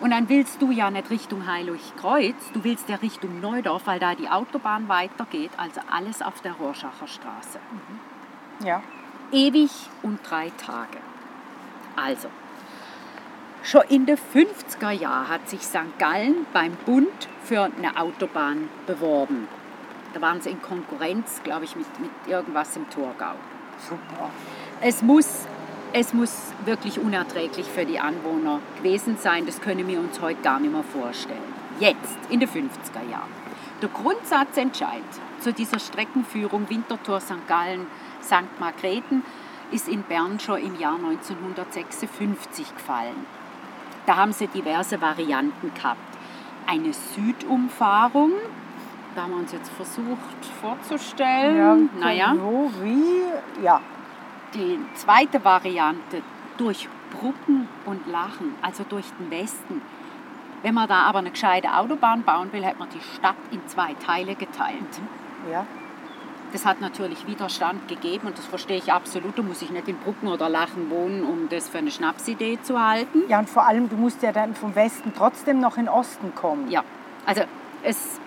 Und 0.00 0.10
dann 0.12 0.30
willst 0.30 0.62
du 0.62 0.70
ja 0.70 0.90
nicht 0.90 1.10
Richtung 1.10 1.46
Heiligkreuz, 1.46 2.34
du 2.54 2.64
willst 2.64 2.88
ja 2.88 2.96
Richtung 2.96 3.40
Neudorf, 3.40 3.86
weil 3.86 4.00
da 4.00 4.14
die 4.14 4.28
Autobahn 4.28 4.88
weitergeht. 4.88 5.50
Also 5.58 5.80
alles 5.90 6.22
auf 6.22 6.40
der 6.40 6.52
Rorschacher 6.52 7.06
Straße. 7.06 7.58
Ja. 8.64 8.82
Ewig 9.30 9.70
und 10.02 10.18
drei 10.28 10.50
Tage. 10.56 10.98
Also, 11.96 12.28
schon 13.62 13.82
in 13.88 14.06
den 14.06 14.16
50er 14.16 14.90
Jahren 14.90 15.28
hat 15.28 15.48
sich 15.48 15.60
St. 15.60 15.98
Gallen 15.98 16.46
beim 16.52 16.72
Bund 16.86 17.28
für 17.44 17.64
eine 17.64 18.00
Autobahn 18.00 18.68
beworben. 18.86 19.48
Da 20.14 20.20
waren 20.20 20.40
sie 20.40 20.50
in 20.50 20.62
Konkurrenz, 20.62 21.42
glaube 21.44 21.64
ich, 21.64 21.76
mit, 21.76 21.86
mit 22.00 22.10
irgendwas 22.26 22.76
im 22.76 22.88
Thurgau. 22.90 23.34
Super. 23.88 24.30
Es 24.80 25.02
muss, 25.02 25.46
es 25.92 26.12
muss 26.12 26.52
wirklich 26.64 26.98
unerträglich 27.00 27.66
für 27.66 27.84
die 27.84 27.98
Anwohner 27.98 28.60
gewesen 28.76 29.16
sein. 29.18 29.46
Das 29.46 29.60
können 29.60 29.86
wir 29.88 29.98
uns 29.98 30.20
heute 30.20 30.40
gar 30.42 30.60
nicht 30.60 30.72
mehr 30.72 30.84
vorstellen. 30.84 31.38
Jetzt, 31.78 32.18
in 32.28 32.40
den 32.40 32.48
50er 32.48 33.10
Jahren. 33.10 33.30
Der 33.82 33.88
Grundsatzentscheid 33.88 35.02
zu 35.40 35.52
dieser 35.52 35.78
Streckenführung 35.78 36.68
Winterthur 36.68 37.20
St. 37.20 37.46
Gallen 37.48 37.86
St. 38.22 38.60
Margrethen 38.60 39.22
ist 39.72 39.88
in 39.88 40.02
Bern 40.02 40.38
schon 40.38 40.58
im 40.58 40.78
Jahr 40.78 40.96
1956 40.96 42.74
gefallen. 42.74 43.26
Da 44.06 44.16
haben 44.16 44.32
sie 44.32 44.48
diverse 44.48 45.00
Varianten 45.00 45.72
gehabt. 45.74 45.98
Eine 46.66 46.92
Südumfahrung, 46.92 48.32
da 49.14 49.22
haben 49.22 49.32
wir 49.32 49.38
uns 49.38 49.52
jetzt 49.52 49.70
versucht 49.70 50.44
vorzustellen. 50.60 51.88
Ja, 51.98 52.00
naja. 52.00 52.34
Wo, 52.38 52.70
wie? 52.82 53.22
Ja. 53.62 53.80
Die 54.54 54.78
zweite 54.94 55.44
Variante 55.44 56.22
durch 56.56 56.88
Brücken 57.12 57.68
und 57.86 58.06
Lachen, 58.08 58.54
also 58.62 58.84
durch 58.88 59.06
den 59.18 59.30
Westen. 59.30 59.80
Wenn 60.62 60.74
man 60.74 60.88
da 60.88 61.02
aber 61.02 61.20
eine 61.20 61.30
gescheite 61.30 61.74
Autobahn 61.74 62.22
bauen 62.22 62.52
will, 62.52 62.64
hat 62.64 62.78
man 62.78 62.88
die 62.90 63.00
Stadt 63.16 63.36
in 63.50 63.66
zwei 63.66 63.94
Teile 63.94 64.34
geteilt. 64.34 65.00
Ja. 65.50 65.64
Das 66.52 66.66
hat 66.66 66.80
natürlich 66.80 67.26
Widerstand 67.28 67.86
gegeben 67.86 68.26
und 68.26 68.36
das 68.36 68.44
verstehe 68.44 68.78
ich 68.78 68.92
absolut. 68.92 69.38
Da 69.38 69.42
muss 69.42 69.62
ich 69.62 69.70
nicht 69.70 69.86
in 69.86 69.96
Brücken 69.98 70.26
oder 70.26 70.48
Lachen 70.48 70.90
wohnen, 70.90 71.22
um 71.24 71.48
das 71.48 71.68
für 71.68 71.78
eine 71.78 71.92
Schnapsidee 71.92 72.58
zu 72.60 72.78
halten. 72.80 73.22
Ja, 73.28 73.38
und 73.38 73.48
vor 73.48 73.66
allem, 73.66 73.88
du 73.88 73.96
musst 73.96 74.22
ja 74.22 74.32
dann 74.32 74.54
vom 74.56 74.74
Westen 74.74 75.12
trotzdem 75.16 75.60
noch 75.60 75.76
in 75.76 75.84
den 75.84 75.88
Osten 75.94 76.34
kommen. 76.34 76.68
Ja, 76.68 76.82
also 77.24 77.42
es, 77.84 78.18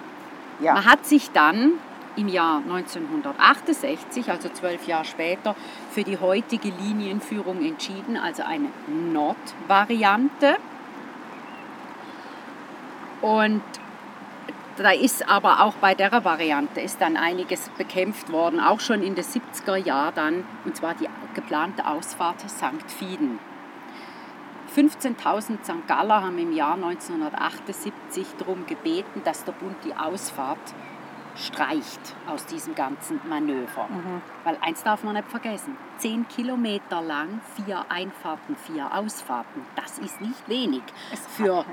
Ja. 0.62 0.74
man 0.74 0.86
hat 0.86 1.06
sich 1.06 1.32
dann 1.32 1.74
im 2.16 2.28
Jahr 2.28 2.58
1968, 2.58 4.30
also 4.30 4.50
zwölf 4.50 4.88
Jahre 4.88 5.06
später, 5.06 5.56
für 5.92 6.04
die 6.04 6.18
heutige 6.18 6.70
Linienführung 6.70 7.64
entschieden, 7.66 8.18
also 8.18 8.44
eine 8.44 8.70
Nordvariante. 8.88 10.58
Und 13.22 13.62
da 14.78 14.92
ist 14.92 15.30
aber 15.30 15.62
auch 15.62 15.76
bei 15.76 15.94
der 15.94 16.24
Variante 16.24 16.82
ist 16.82 17.00
dann 17.00 17.16
einiges 17.16 17.70
bekämpft 17.78 18.32
worden, 18.32 18.60
auch 18.60 18.80
schon 18.80 19.04
in 19.04 19.16
den 19.16 19.24
70er 19.24 19.76
Jahren 19.76 20.16
dann, 20.16 20.44
und 20.66 20.76
zwar 20.76 20.96
die 20.96 21.08
geplante 21.36 21.86
Ausfahrt 21.86 22.42
St. 22.42 22.92
Fieden. 22.92 23.40
15.000 24.76 25.64
St. 25.64 25.88
Galler 25.88 26.24
haben 26.24 26.40
im 26.40 26.52
Jahr 26.52 26.74
1978 26.74 28.26
darum 28.40 28.66
gebeten, 28.66 29.22
dass 29.24 29.44
der 29.44 29.52
Bund 29.52 29.76
die 29.84 29.94
Ausfahrt 29.96 30.74
streicht 31.36 32.16
aus 32.28 32.46
diesem 32.46 32.76
ganzen 32.76 33.20
Manöver. 33.28 33.88
Weil 34.44 34.58
eins 34.62 34.84
darf 34.84 35.04
man 35.04 35.16
nicht 35.16 35.28
vergessen, 35.30 35.76
10 35.98 36.28
Kilometer 36.28 37.02
lang, 37.02 37.42
vier 37.56 37.86
Einfahrten, 37.90 38.56
vier 38.56 38.94
Ausfahrten, 38.94 39.66
das 39.76 39.98
ist 40.00 40.22
nicht 40.22 40.48
wenig 40.48 40.84
für 41.36 41.46
Ja. 41.46 41.66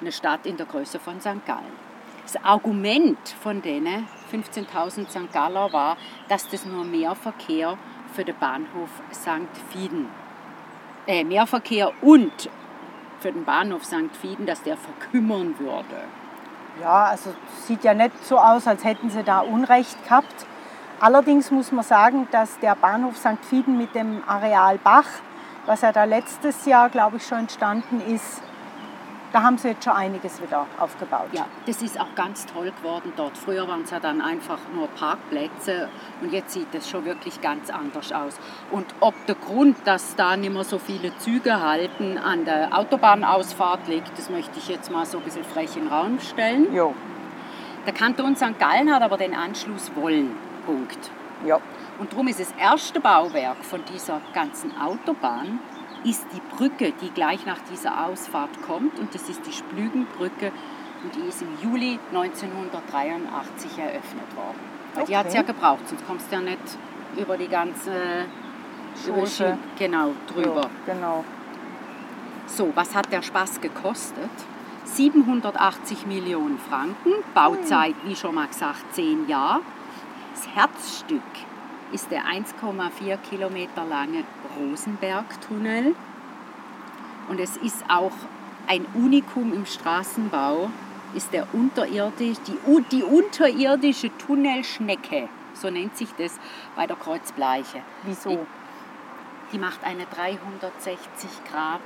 eine 0.00 0.12
Stadt 0.12 0.46
in 0.46 0.56
der 0.56 0.66
Größe 0.66 0.98
von 0.98 1.20
St. 1.20 1.44
Gallen. 1.46 1.84
Das 2.24 2.42
Argument 2.42 3.18
von 3.42 3.60
denen 3.62 4.08
15.000 4.32 5.08
St. 5.10 5.32
Galler 5.32 5.72
war, 5.72 5.96
dass 6.28 6.48
das 6.48 6.64
nur 6.64 6.84
mehr 6.84 7.14
Verkehr 7.14 7.76
für 8.14 8.24
den 8.24 8.36
Bahnhof 8.38 8.88
St. 9.12 9.30
Fieden, 9.70 10.08
äh, 11.06 11.22
mehr 11.22 11.46
Verkehr 11.46 11.92
und 12.02 12.32
für 13.20 13.30
den 13.32 13.44
Bahnhof 13.44 13.84
St. 13.84 14.14
Fieden, 14.20 14.46
dass 14.46 14.62
der 14.62 14.76
verkümmern 14.76 15.58
würde. 15.58 16.04
Ja, 16.80 17.04
also 17.04 17.34
sieht 17.66 17.84
ja 17.84 17.94
nicht 17.94 18.24
so 18.24 18.38
aus, 18.38 18.66
als 18.66 18.84
hätten 18.84 19.10
sie 19.10 19.22
da 19.22 19.40
Unrecht 19.40 20.02
gehabt. 20.04 20.46
Allerdings 21.00 21.50
muss 21.50 21.70
man 21.70 21.84
sagen, 21.84 22.28
dass 22.30 22.58
der 22.58 22.74
Bahnhof 22.74 23.16
St. 23.16 23.44
Fieden 23.48 23.76
mit 23.78 23.94
dem 23.94 24.22
Areal 24.26 24.78
Bach, 24.78 25.06
was 25.66 25.82
ja 25.82 25.92
da 25.92 26.04
letztes 26.04 26.66
Jahr, 26.66 26.88
glaube 26.88 27.18
ich, 27.18 27.26
schon 27.26 27.38
entstanden 27.40 28.00
ist, 28.00 28.42
da 29.34 29.42
haben 29.42 29.58
sie 29.58 29.66
jetzt 29.68 29.82
schon 29.82 29.94
einiges 29.94 30.40
wieder 30.40 30.64
aufgebaut. 30.78 31.26
Ja, 31.32 31.46
das 31.66 31.82
ist 31.82 32.00
auch 32.00 32.14
ganz 32.14 32.46
toll 32.46 32.72
geworden 32.80 33.12
dort. 33.16 33.36
Früher 33.36 33.66
waren 33.66 33.82
es 33.82 33.90
ja 33.90 33.98
dann 33.98 34.20
einfach 34.20 34.60
nur 34.72 34.86
Parkplätze 34.86 35.88
und 36.20 36.32
jetzt 36.32 36.52
sieht 36.52 36.72
es 36.72 36.88
schon 36.88 37.04
wirklich 37.04 37.40
ganz 37.40 37.68
anders 37.68 38.12
aus. 38.12 38.38
Und 38.70 38.86
ob 39.00 39.14
der 39.26 39.34
Grund, 39.34 39.76
dass 39.86 40.14
da 40.14 40.36
nicht 40.36 40.52
mehr 40.52 40.62
so 40.62 40.78
viele 40.78 41.18
Züge 41.18 41.60
halten, 41.60 42.16
an 42.16 42.44
der 42.44 42.78
Autobahnausfahrt 42.78 43.88
liegt, 43.88 44.16
das 44.16 44.30
möchte 44.30 44.56
ich 44.60 44.68
jetzt 44.68 44.92
mal 44.92 45.04
so 45.04 45.18
ein 45.18 45.24
bisschen 45.24 45.42
frech 45.42 45.76
in 45.76 45.86
den 45.86 45.92
Raum 45.92 46.20
stellen. 46.20 46.72
Jo. 46.72 46.94
Der 47.86 47.92
Kanton 47.92 48.36
St. 48.36 48.56
Gallen 48.60 48.94
hat 48.94 49.02
aber 49.02 49.16
den 49.16 49.34
Anschluss 49.34 49.90
wollen. 49.96 50.36
Punkt. 50.64 51.10
Ja. 51.44 51.58
Und 51.98 52.12
darum 52.12 52.28
ist 52.28 52.38
das 52.38 52.52
erste 52.52 53.00
Bauwerk 53.00 53.64
von 53.64 53.80
dieser 53.92 54.20
ganzen 54.32 54.80
Autobahn 54.80 55.58
ist 56.04 56.26
die 56.34 56.40
Brücke, 56.56 56.92
die 57.00 57.10
gleich 57.10 57.44
nach 57.46 57.58
dieser 57.70 58.06
Ausfahrt 58.06 58.62
kommt. 58.62 58.98
Und 58.98 59.14
das 59.14 59.28
ist 59.28 59.44
die 59.46 59.52
Splügenbrücke. 59.52 60.52
Und 61.02 61.14
die 61.16 61.28
ist 61.28 61.42
im 61.42 61.48
Juli 61.62 61.98
1983 62.12 63.78
eröffnet 63.78 64.36
worden. 64.36 64.58
Weil 64.94 65.04
die 65.06 65.16
hat 65.16 65.26
es 65.26 65.34
ja 65.34 65.40
Okay. 65.40 65.52
gebraucht, 65.52 65.88
sonst 65.88 66.06
kommst 66.06 66.30
du 66.30 66.36
ja 66.36 66.42
nicht 66.42 66.58
über 67.16 67.36
die 67.36 67.48
ganze. 67.48 68.24
Schi- 69.26 69.56
genau 69.78 70.12
drüber. 70.32 70.62
Ja, 70.86 70.94
genau. 70.94 71.24
So, 72.46 72.70
was 72.74 72.94
hat 72.94 73.10
der 73.12 73.22
Spaß 73.22 73.60
gekostet? 73.60 74.30
780 74.84 76.06
Millionen 76.06 76.58
Franken, 76.58 77.12
Bauzeit, 77.34 77.94
wie 78.04 78.14
schon 78.14 78.34
mal 78.36 78.46
gesagt, 78.46 78.84
10 78.94 79.26
Jahre. 79.28 79.62
Das 80.34 80.46
Herzstück 80.54 81.22
ist 81.94 82.10
der 82.10 82.24
1,4 82.24 83.16
Kilometer 83.18 83.84
lange 83.84 84.24
Rosenbergtunnel. 84.58 85.94
Und 87.28 87.40
es 87.40 87.56
ist 87.56 87.84
auch 87.88 88.12
ein 88.66 88.84
Unikum 88.94 89.52
im 89.52 89.64
Straßenbau, 89.64 90.70
ist 91.14 91.32
der 91.32 91.46
unterirdisch, 91.54 92.38
die, 92.46 92.58
die 92.90 93.02
unterirdische 93.04 94.10
Tunnelschnecke, 94.18 95.28
so 95.54 95.70
nennt 95.70 95.96
sich 95.96 96.08
das 96.18 96.38
bei 96.74 96.86
der 96.86 96.96
Kreuzbleiche. 96.96 97.82
Wieso? 98.02 98.30
Die, 98.30 98.38
die 99.52 99.58
macht 99.58 99.84
eine 99.84 100.04
360 100.06 101.30
Grad 101.50 101.80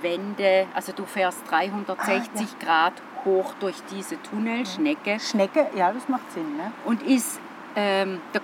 Wende, 0.00 0.66
also 0.74 0.92
du 0.92 1.04
fährst 1.04 1.40
360 1.50 1.96
ah, 1.98 2.40
ja. 2.40 2.46
Grad 2.64 2.92
hoch 3.24 3.54
durch 3.60 3.76
diese 3.90 4.20
Tunnelschnecke. 4.22 5.18
Schnecke, 5.18 5.66
ja, 5.74 5.92
das 5.92 6.08
macht 6.08 6.30
Sinn. 6.32 6.56
Ne? 6.56 6.72
Und 6.84 7.02
ist 7.02 7.40
ähm, 7.76 8.20
das 8.32 8.42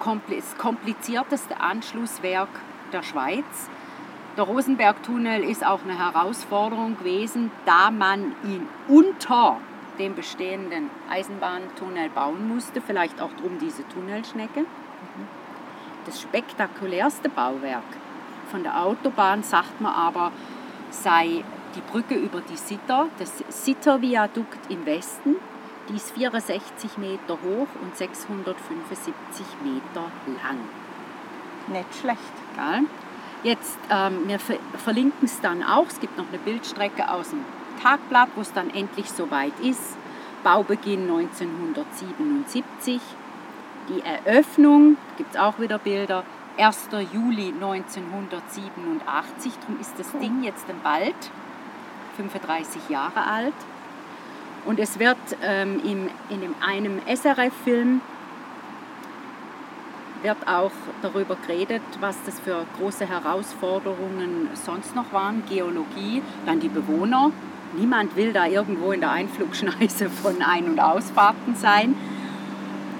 komplizierteste 0.58 1.60
Anschlusswerk 1.60 2.48
der 2.92 3.02
Schweiz. 3.02 3.68
Der 4.36 4.44
Rosenbergtunnel 4.44 5.42
ist 5.42 5.64
auch 5.66 5.80
eine 5.82 5.98
Herausforderung 5.98 6.96
gewesen, 6.98 7.50
da 7.66 7.90
man 7.90 8.32
ihn 8.44 8.68
unter 8.88 9.58
dem 9.98 10.14
bestehenden 10.14 10.88
Eisenbahntunnel 11.10 12.08
bauen 12.10 12.48
musste, 12.48 12.80
vielleicht 12.80 13.20
auch 13.20 13.32
drum 13.40 13.58
diese 13.60 13.86
Tunnelschnecke. 13.88 14.64
Das 16.06 16.20
spektakulärste 16.20 17.28
Bauwerk 17.28 17.84
von 18.50 18.62
der 18.62 18.82
Autobahn, 18.82 19.42
sagt 19.42 19.80
man 19.80 19.92
aber, 19.92 20.32
sei 20.90 21.44
die 21.74 21.80
Brücke 21.92 22.14
über 22.14 22.40
die 22.40 22.56
Sitter, 22.56 23.08
das 23.18 23.44
Sitterviadukt 23.48 24.70
im 24.70 24.86
Westen. 24.86 25.36
Die 25.90 25.96
ist 25.96 26.12
64 26.12 26.98
Meter 26.98 27.34
hoch 27.34 27.66
und 27.82 27.96
675 27.96 29.44
Meter 29.64 30.04
lang. 30.44 30.58
Nicht 31.66 31.92
schlecht. 32.00 32.20
Gell? 32.54 32.84
Jetzt, 33.42 33.76
ähm, 33.90 34.28
wir 34.28 34.38
verlinken 34.38 35.24
es 35.24 35.40
dann 35.40 35.64
auch. 35.64 35.88
Es 35.88 35.98
gibt 35.98 36.16
noch 36.16 36.28
eine 36.28 36.38
Bildstrecke 36.38 37.10
aus 37.10 37.30
dem 37.30 37.44
Tagblatt, 37.82 38.28
wo 38.36 38.42
es 38.42 38.52
dann 38.52 38.70
endlich 38.70 39.10
soweit 39.10 39.58
ist. 39.60 39.96
Baubeginn 40.44 41.10
1977. 41.10 43.00
Die 43.88 44.00
Eröffnung, 44.02 44.96
gibt 45.16 45.34
es 45.34 45.40
auch 45.40 45.58
wieder 45.58 45.78
Bilder, 45.78 46.22
1. 46.56 46.90
Juli 47.12 47.48
1987. 47.48 49.52
Darum 49.60 49.80
ist 49.80 49.98
das 49.98 50.12
Ding 50.20 50.44
jetzt 50.44 50.66
bald 50.84 51.16
35 52.16 52.88
Jahre 52.88 53.24
alt. 53.24 53.54
Und 54.64 54.78
es 54.78 54.98
wird 54.98 55.16
ähm, 55.42 55.80
im, 55.84 56.08
in 56.28 56.54
einem 56.60 57.00
SRF-Film 57.06 58.00
wird 60.22 60.36
auch 60.46 60.72
darüber 61.02 61.36
geredet, 61.36 61.82
was 62.00 62.16
das 62.26 62.38
für 62.40 62.66
große 62.78 63.08
Herausforderungen 63.08 64.48
sonst 64.54 64.94
noch 64.94 65.12
waren. 65.12 65.42
Geologie, 65.48 66.22
dann 66.46 66.60
die 66.60 66.68
Bewohner. 66.68 67.30
Niemand 67.76 68.16
will 68.16 68.32
da 68.32 68.46
irgendwo 68.46 68.92
in 68.92 69.00
der 69.00 69.12
Einflugschneise 69.12 70.10
von 70.10 70.42
Ein- 70.42 70.64
und 70.64 70.80
Ausfahrten 70.80 71.54
sein. 71.54 71.94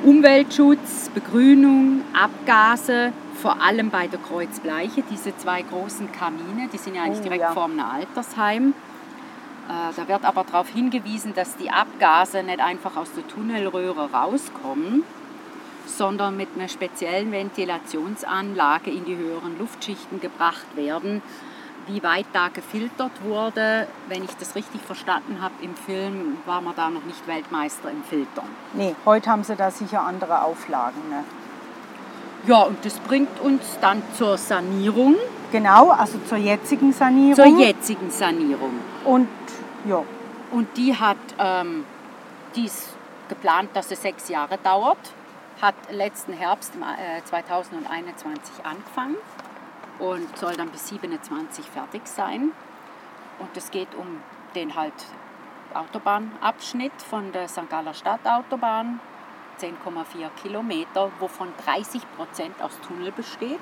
Umweltschutz, 0.03 1.11
Begrünung, 1.13 2.03
Abgase, 2.15 3.13
vor 3.35 3.61
allem 3.61 3.91
bei 3.91 4.07
der 4.07 4.19
Kreuzbleiche, 4.19 5.03
diese 5.11 5.37
zwei 5.37 5.63
großen 5.63 6.11
Kamine, 6.13 6.69
die 6.73 6.79
sind 6.79 6.95
ja 6.95 7.03
eigentlich 7.03 7.21
oh, 7.21 7.25
direkt 7.25 7.43
ja. 7.43 7.53
vor 7.53 7.65
einem 7.65 7.81
Altersheim. 7.81 8.75
Äh, 9.71 9.95
da 9.95 10.09
wird 10.09 10.25
aber 10.25 10.43
darauf 10.43 10.69
hingewiesen, 10.69 11.33
dass 11.33 11.57
die 11.57 11.71
Abgase 11.71 12.43
nicht 12.43 12.59
einfach 12.59 12.97
aus 12.97 13.13
der 13.13 13.27
Tunnelröhre 13.29 14.11
rauskommen, 14.11 15.05
sondern 15.87 16.37
mit 16.37 16.49
einer 16.57 16.69
speziellen 16.69 17.31
Ventilationsanlage 17.31 18.91
in 18.91 19.05
die 19.05 19.17
höheren 19.17 19.59
Luftschichten 19.59 20.21
gebracht 20.21 20.67
werden. 20.75 21.23
Wie 21.87 22.03
weit 22.03 22.27
da 22.33 22.49
gefiltert 22.49 23.13
wurde, 23.23 23.87
wenn 24.09 24.25
ich 24.25 24.37
das 24.39 24.57
richtig 24.57 24.81
verstanden 24.83 25.41
habe 25.41 25.55
im 25.63 25.75
Film, 25.77 26.39
war 26.47 26.61
man 26.61 26.75
da 26.75 26.91
noch 26.91 27.05
nicht 27.05 27.27
Weltmeister 27.29 27.91
im 27.91 28.03
Filtern. 28.03 28.49
Nee, 28.75 28.95
heute 29.07 29.31
haben 29.31 29.45
sie 29.45 29.55
da 29.55 29.71
sicher 29.71 30.03
andere 30.03 30.43
Auflagen. 30.43 31.01
Ne? 31.09 31.25
Ja, 32.47 32.63
und 32.63 32.85
das 32.85 32.99
bringt 32.99 33.41
uns 33.41 33.63
dann 33.81 34.03
zur 34.17 34.37
Sanierung. 34.37 35.15
Genau, 35.53 35.91
also 35.91 36.19
zur 36.29 36.39
jetzigen 36.39 36.93
Sanierung. 36.93 37.35
Zur 37.35 37.59
jetzigen 37.59 38.11
Sanierung. 38.11 38.73
Und 39.05 39.29
ja. 39.85 40.03
Und 40.51 40.77
die 40.77 40.97
hat 40.97 41.19
ähm, 41.39 41.85
dies 42.57 42.89
geplant, 43.29 43.71
dass 43.75 43.91
es 43.91 44.03
sechs 44.03 44.29
Jahre 44.29 44.59
dauert 44.59 44.99
hat 45.61 45.75
letzten 45.91 46.33
Herbst 46.33 46.73
2021 47.25 48.59
äh, 48.59 48.67
angefangen 48.67 49.17
und 49.99 50.37
soll 50.39 50.55
dann 50.57 50.71
bis 50.71 50.89
27 50.89 51.65
fertig 51.67 52.07
sein. 52.07 52.53
Und 53.39 53.57
es 53.57 53.71
geht 53.71 53.95
um 53.95 54.23
den 54.55 54.75
halt 54.75 54.95
Autobahnabschnitt 55.75 56.93
von 57.03 57.33
der 57.33 57.49
St. 57.49 57.69
Galler 57.69 57.95
Stadtautobahn, 57.95 59.01
10,4 59.61 60.31
Kilometer, 60.43 61.11
wovon 61.21 61.53
30 61.65 62.03
Prozent 62.17 62.61
aus 62.63 62.79
Tunnel 62.87 63.13
besteht. 63.13 63.61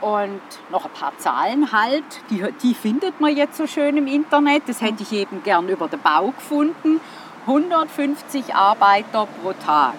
Und 0.00 0.40
noch 0.70 0.84
ein 0.84 0.90
paar 0.92 1.16
Zahlen 1.18 1.72
halt, 1.72 2.04
die, 2.30 2.44
die 2.62 2.74
findet 2.74 3.20
man 3.20 3.34
jetzt 3.34 3.56
so 3.56 3.66
schön 3.66 3.96
im 3.96 4.06
Internet. 4.06 4.64
Das 4.66 4.82
hätte 4.82 5.02
ich 5.02 5.12
eben 5.12 5.42
gern 5.42 5.68
über 5.68 5.88
den 5.88 6.00
Bau 6.00 6.32
gefunden. 6.32 7.00
150 7.46 8.54
Arbeiter 8.54 9.26
pro 9.40 9.52
Tag 9.52 9.94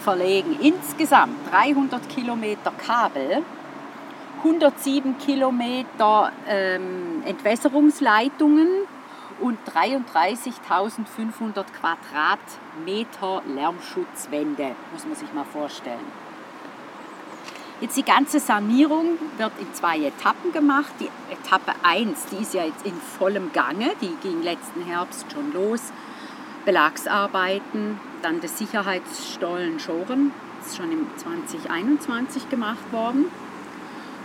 verlegen 0.00 0.56
insgesamt 0.60 1.34
300 1.50 2.08
Kilometer 2.08 2.70
Kabel, 2.70 3.42
107 4.38 5.18
Kilometer 5.18 6.32
ähm, 6.46 7.22
Entwässerungsleitungen 7.26 8.68
und 9.40 9.58
33.500 9.74 11.64
Quadratmeter 11.80 13.42
Lärmschutzwände, 13.46 14.76
muss 14.92 15.04
man 15.04 15.16
sich 15.16 15.32
mal 15.32 15.44
vorstellen. 15.44 16.27
Jetzt 17.80 17.96
die 17.96 18.04
ganze 18.04 18.40
Sanierung 18.40 19.18
wird 19.36 19.52
in 19.60 19.72
zwei 19.72 19.98
Etappen 19.98 20.52
gemacht. 20.52 20.92
Die 20.98 21.08
Etappe 21.32 21.72
1, 21.84 22.26
die 22.26 22.42
ist 22.42 22.52
ja 22.52 22.64
jetzt 22.64 22.84
in 22.84 22.94
vollem 22.94 23.52
Gange, 23.52 23.92
die 24.00 24.16
ging 24.20 24.42
letzten 24.42 24.82
Herbst 24.82 25.26
schon 25.32 25.52
los. 25.52 25.92
Belagsarbeiten, 26.64 28.00
dann 28.20 28.40
das 28.40 28.58
Sicherheitsstollen 28.58 29.78
Schoren, 29.78 30.32
ist 30.60 30.76
schon 30.76 30.90
im 30.90 31.06
2021 31.16 32.50
gemacht 32.50 32.92
worden. 32.92 33.26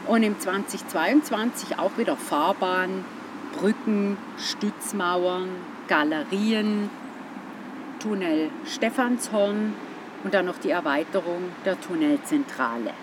Und 0.08 0.24
im 0.24 0.40
2022 0.40 1.78
auch 1.78 1.96
wieder 1.98 2.18
Fahrbahn, 2.18 3.06
Brücken, 3.60 4.18
Stützmauern, 4.38 5.50
Galerien, 5.88 6.90
Tunnel 8.00 8.50
Stephanshorn 8.66 9.74
und 10.24 10.34
dann 10.34 10.48
noch 10.48 10.58
die 10.58 10.72
Erweiterung 10.72 11.44
der 11.64 11.80
Tunnelzentrale. 11.80 12.94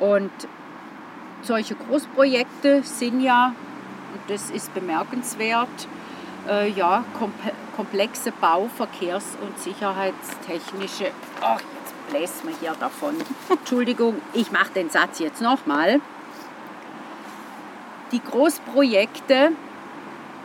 Und 0.00 0.32
solche 1.42 1.74
Großprojekte 1.74 2.82
sind 2.82 3.20
ja, 3.20 3.54
und 4.12 4.30
das 4.30 4.50
ist 4.50 4.74
bemerkenswert, 4.74 5.68
äh, 6.48 6.70
ja, 6.70 7.04
komplexe 7.76 8.32
Bau-, 8.32 8.68
Verkehrs- 8.76 9.36
und 9.40 9.58
sicherheitstechnische. 9.58 11.10
Ach, 11.40 11.60
jetzt 11.60 12.10
bläst 12.10 12.44
man 12.44 12.54
hier 12.60 12.74
davon. 12.78 13.14
Entschuldigung, 13.48 14.20
ich 14.32 14.52
mache 14.52 14.72
den 14.74 14.90
Satz 14.90 15.18
jetzt 15.18 15.40
nochmal. 15.40 16.00
Die 18.12 18.22
Großprojekte 18.22 19.52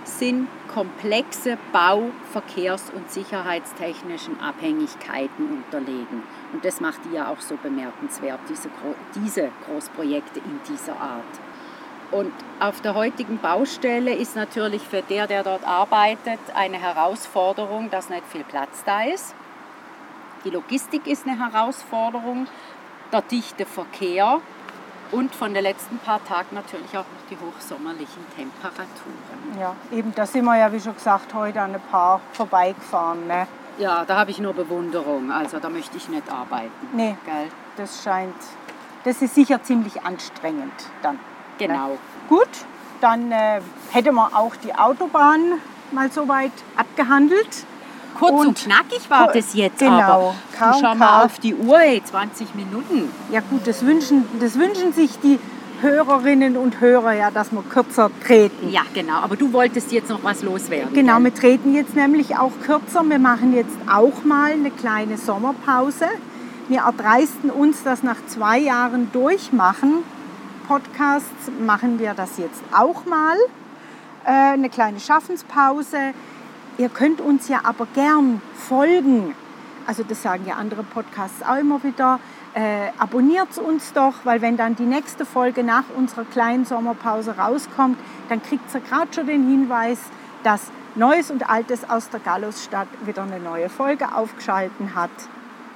sind 0.03 0.47
komplexe 0.79 1.57
Bau-, 1.73 2.11
Verkehrs- 2.31 2.89
und 2.95 3.11
sicherheitstechnischen 3.11 4.39
Abhängigkeiten 4.39 5.49
unterlegen. 5.51 6.23
Und 6.53 6.63
das 6.63 6.79
macht 6.79 7.01
die 7.03 7.15
ja 7.15 7.27
auch 7.27 7.41
so 7.41 7.57
bemerkenswert, 7.57 8.39
diese, 8.47 8.69
diese 9.13 9.49
Großprojekte 9.65 10.39
in 10.39 10.57
dieser 10.69 10.93
Art. 10.93 11.25
Und 12.11 12.31
auf 12.61 12.79
der 12.79 12.95
heutigen 12.95 13.39
Baustelle 13.39 14.13
ist 14.13 14.37
natürlich 14.37 14.81
für 14.81 15.01
der, 15.01 15.27
der 15.27 15.43
dort 15.43 15.67
arbeitet, 15.67 16.39
eine 16.55 16.77
Herausforderung, 16.79 17.89
dass 17.91 18.09
nicht 18.09 18.25
viel 18.31 18.45
Platz 18.45 18.81
da 18.85 19.03
ist. 19.03 19.35
Die 20.45 20.49
Logistik 20.49 21.07
ist 21.07 21.27
eine 21.27 21.37
Herausforderung, 21.37 22.47
der 23.11 23.21
dichte 23.23 23.65
Verkehr 23.65 24.39
und 25.11 25.33
von 25.35 25.53
den 25.53 25.63
letzten 25.63 25.97
paar 25.99 26.23
Tagen 26.23 26.55
natürlich 26.55 26.89
auch 26.91 27.05
noch 27.05 27.29
die 27.29 27.37
hochsommerlichen 27.37 28.25
Temperaturen. 28.35 29.59
Ja, 29.59 29.75
eben 29.91 30.13
da 30.15 30.25
sind 30.25 30.45
wir 30.45 30.57
ja, 30.57 30.71
wie 30.71 30.79
schon 30.79 30.95
gesagt, 30.95 31.33
heute 31.33 31.61
an 31.61 31.73
ein 31.73 31.81
paar 31.89 32.21
vorbeigefahren. 32.33 33.27
Ne? 33.27 33.47
Ja, 33.77 34.05
da 34.05 34.17
habe 34.17 34.31
ich 34.31 34.39
nur 34.39 34.53
Bewunderung. 34.53 35.31
Also 35.31 35.59
da 35.59 35.69
möchte 35.69 35.97
ich 35.97 36.09
nicht 36.09 36.31
arbeiten. 36.31 36.71
Nee, 36.93 37.15
Gell? 37.25 37.47
das 37.77 38.03
scheint, 38.03 38.35
das 39.03 39.21
ist 39.21 39.35
sicher 39.35 39.63
ziemlich 39.63 40.03
anstrengend 40.03 40.73
dann. 41.01 41.19
Genau. 41.57 41.97
Gut, 42.27 42.49
dann 43.01 43.31
äh, 43.31 43.61
hätte 43.91 44.11
man 44.11 44.33
auch 44.33 44.55
die 44.57 44.75
Autobahn 44.75 45.53
mal 45.91 46.11
so 46.11 46.27
weit 46.27 46.51
abgehandelt. 46.75 47.65
Kurz 48.19 48.31
und, 48.31 48.47
und 48.47 48.57
knackig 48.57 49.09
war 49.09 49.31
das 49.31 49.53
jetzt 49.53 49.79
genau, 49.79 50.35
aber. 50.59 50.79
schau 50.79 50.95
mal 50.95 51.23
auf 51.23 51.39
die 51.39 51.55
Uhr, 51.55 51.79
ey, 51.79 52.03
20 52.03 52.53
Minuten. 52.53 53.09
Ja 53.31 53.39
gut, 53.39 53.65
das 53.65 53.85
wünschen, 53.85 54.25
das 54.39 54.59
wünschen 54.59 54.91
sich 54.93 55.17
die 55.19 55.39
Hörerinnen 55.81 56.57
und 56.57 56.81
Hörer 56.81 57.13
ja, 57.13 57.31
dass 57.31 57.51
wir 57.51 57.63
kürzer 57.63 58.11
treten. 58.25 58.69
Ja, 58.69 58.81
genau. 58.93 59.15
Aber 59.15 59.37
du 59.37 59.53
wolltest 59.53 59.93
jetzt 59.93 60.09
noch 60.09 60.23
was 60.23 60.43
loswerden. 60.43 60.93
Genau, 60.93 61.15
gell? 61.15 61.25
wir 61.25 61.33
treten 61.33 61.73
jetzt 61.73 61.95
nämlich 61.95 62.37
auch 62.37 62.51
kürzer. 62.65 63.03
Wir 63.03 63.19
machen 63.19 63.53
jetzt 63.53 63.77
auch 63.89 64.23
mal 64.25 64.51
eine 64.51 64.71
kleine 64.71 65.17
Sommerpause. 65.17 66.07
Wir 66.67 66.81
erdreisten 66.81 67.49
uns 67.49 67.83
das 67.83 68.03
nach 68.03 68.17
zwei 68.27 68.59
Jahren 68.59 69.11
Durchmachen. 69.13 70.03
Podcasts 70.67 71.49
machen 71.65 71.97
wir 71.97 72.13
das 72.13 72.37
jetzt 72.37 72.61
auch 72.73 73.05
mal. 73.05 73.37
Äh, 74.25 74.53
eine 74.53 74.69
kleine 74.69 74.99
Schaffenspause. 74.99 76.13
Ihr 76.79 76.87
könnt 76.89 77.19
uns 77.19 77.49
ja 77.49 77.59
aber 77.63 77.85
gern 77.93 78.41
folgen. 78.55 79.35
Also 79.85 80.03
das 80.07 80.21
sagen 80.23 80.45
ja 80.47 80.55
andere 80.55 80.83
Podcasts 80.83 81.43
auch 81.43 81.57
immer 81.57 81.83
wieder. 81.83 82.19
Äh, 82.53 82.87
abonniert 82.97 83.57
uns 83.57 83.91
doch, 83.91 84.13
weil 84.23 84.41
wenn 84.41 84.55
dann 84.55 84.77
die 84.77 84.85
nächste 84.85 85.25
Folge 85.25 85.63
nach 85.63 85.83
unserer 85.97 86.23
kleinen 86.23 86.63
Sommerpause 86.63 87.37
rauskommt, 87.37 87.97
dann 88.29 88.41
kriegt 88.41 88.73
ihr 88.73 88.79
gerade 88.79 89.13
schon 89.13 89.27
den 89.27 89.45
Hinweis, 89.47 89.99
dass 90.43 90.71
Neues 90.95 91.29
und 91.31 91.49
Altes 91.49 91.87
aus 91.89 92.09
der 92.09 92.21
Gallusstadt 92.21 92.87
wieder 93.05 93.23
eine 93.23 93.39
neue 93.41 93.67
Folge 93.67 94.15
aufgeschalten 94.15 94.95
hat. 94.95 95.11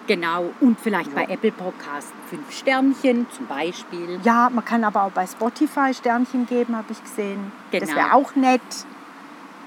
Genau. 0.07 0.51
Und 0.61 0.79
vielleicht 0.79 1.13
bei 1.13 1.25
Apple 1.25 1.51
Podcast 1.51 2.13
fünf 2.29 2.49
Sternchen 2.51 3.27
zum 3.29 3.45
Beispiel. 3.47 4.19
Ja, 4.23 4.49
man 4.49 4.63
kann 4.63 4.83
aber 4.85 5.03
auch 5.03 5.11
bei 5.11 5.27
Spotify 5.27 5.93
Sternchen 5.93 6.45
geben, 6.45 6.77
habe 6.77 6.91
ich 6.91 7.03
gesehen. 7.03 7.51
Das 7.71 7.81
Genau. 7.89 7.95
wäre 7.95 8.13
auch 8.13 8.35
nett. 8.35 8.61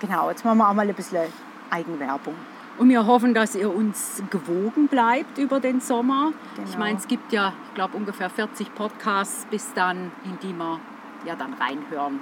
Genau, 0.00 0.30
jetzt 0.30 0.44
machen 0.44 0.58
wir 0.58 0.68
auch 0.68 0.74
mal 0.74 0.88
ein 0.88 0.94
bisschen 0.94 1.32
Eigenwerbung. 1.70 2.34
Und 2.78 2.90
wir 2.90 3.06
hoffen, 3.06 3.32
dass 3.32 3.54
ihr 3.54 3.74
uns 3.74 4.22
gewogen 4.30 4.86
bleibt 4.88 5.38
über 5.38 5.60
den 5.60 5.80
Sommer. 5.80 6.32
Ich 6.62 6.64
Genau. 6.72 6.78
meine, 6.78 6.98
es 6.98 7.08
gibt 7.08 7.32
ja, 7.32 7.52
ich 7.68 7.74
glaube, 7.74 7.96
ungefähr 7.96 8.28
40 8.28 8.74
Podcasts 8.74 9.46
bis 9.46 9.72
dann, 9.74 10.12
in 10.24 10.38
die 10.42 10.52
man 10.52 10.78
ja 11.24 11.34
dann 11.34 11.54
reinhören 11.54 12.20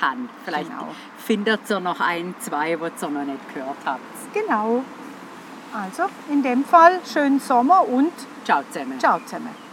kann. 0.00 0.28
Vielleicht 0.44 0.70
Genau. 0.70 0.88
findet 1.16 1.70
ihr 1.70 1.78
noch 1.80 2.00
ein, 2.00 2.34
zwei, 2.40 2.80
was 2.80 3.00
ihr 3.02 3.08
noch 3.08 3.24
nicht 3.24 3.54
gehört 3.54 3.76
habt. 3.84 4.00
Genau. 4.34 4.82
Also 5.72 6.04
in 6.30 6.42
dem 6.42 6.64
Fall 6.64 6.98
schönen 7.04 7.38
Sommer 7.38 7.86
und 7.86 8.10
Ciao 8.44 8.62
zusammen. 8.70 8.98
ciao 8.98 9.20
zusammen. 9.24 9.67